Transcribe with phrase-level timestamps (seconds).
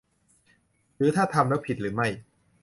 [0.97, 2.07] หรือถ้าทำแล้วผิดหรือไม่